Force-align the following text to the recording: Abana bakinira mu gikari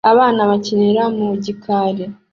Abana 0.11 0.41
bakinira 0.49 1.03
mu 1.17 1.27
gikari 1.45 2.05